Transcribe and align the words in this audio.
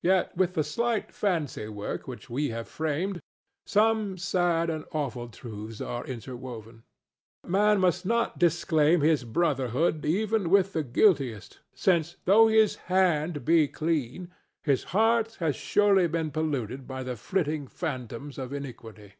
Yet, 0.00 0.34
with 0.34 0.54
the 0.54 0.64
slight 0.64 1.12
fancy 1.12 1.68
work 1.68 2.08
which 2.08 2.30
we 2.30 2.48
have 2.48 2.66
framed, 2.66 3.20
some 3.66 4.16
sad 4.16 4.70
and 4.70 4.86
awful 4.92 5.28
truths 5.28 5.82
are 5.82 6.06
interwoven. 6.06 6.84
Man 7.46 7.78
must 7.78 8.06
not 8.06 8.38
disclaim 8.38 9.02
his 9.02 9.24
brotherhood 9.24 10.06
even 10.06 10.48
with 10.48 10.72
the 10.72 10.82
guiltiest, 10.82 11.60
since, 11.74 12.16
though 12.24 12.48
his 12.48 12.76
hand 12.88 13.44
be 13.44 13.68
clean, 13.68 14.32
his 14.62 14.84
heart 14.96 15.36
has 15.38 15.54
surely 15.54 16.06
been 16.06 16.30
polluted 16.30 16.86
by 16.88 17.02
the 17.02 17.14
flitting 17.14 17.66
phantoms 17.68 18.38
of 18.38 18.54
iniquity. 18.54 19.16